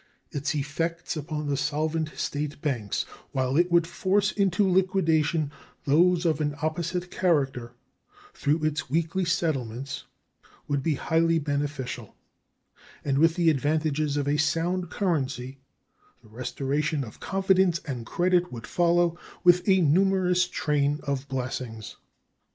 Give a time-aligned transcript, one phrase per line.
[0.31, 3.03] Its effects upon the solvent State banks,
[3.33, 5.51] while it would force into liquidation
[5.85, 7.73] those of an opposite character
[8.33, 10.05] through its weekly settlements,
[10.67, 12.15] would be highly beneficial;
[13.05, 15.59] and with the advantages of a sound currency
[16.23, 21.97] the restoration of confidence and credit would follow with a numerous train of blessings.